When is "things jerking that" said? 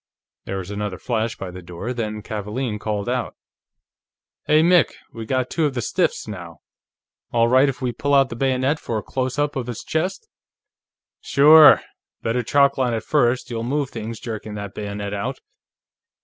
13.91-14.73